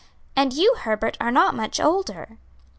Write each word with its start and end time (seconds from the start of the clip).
And 0.35 0.51
you, 0.51 0.73
Herbert, 0.79 1.15
are 1.21 1.29
not 1.29 1.53
much 1.53 1.79
older." 1.79 2.39